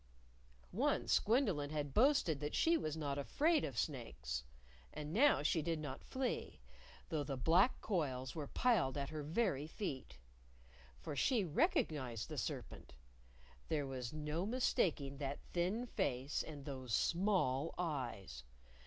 Once 0.73 1.19
Gwendolyn 1.19 1.69
had 1.69 1.93
boasted 1.93 2.39
that 2.39 2.55
she 2.55 2.75
was 2.75 2.97
not 2.97 3.19
afraid 3.19 3.63
of 3.63 3.77
snakes. 3.77 4.43
And 4.91 5.13
now 5.13 5.43
she 5.43 5.61
did 5.61 5.77
not 5.77 6.03
flee, 6.03 6.59
though 7.09 7.23
the 7.23 7.37
black 7.37 7.79
coils 7.81 8.33
were 8.33 8.47
piled 8.47 8.97
at 8.97 9.11
her 9.11 9.21
very 9.21 9.67
feet. 9.67 10.17
For 10.97 11.15
she 11.15 11.45
recognized 11.45 12.29
the 12.29 12.39
serpent. 12.39 12.95
There 13.67 13.85
was 13.85 14.11
no 14.11 14.43
mistaking 14.47 15.19
that 15.19 15.43
thin 15.53 15.85
face 15.85 16.41
and 16.41 16.65
those 16.65 16.95
small 16.95 17.75
eyes. 17.77 18.43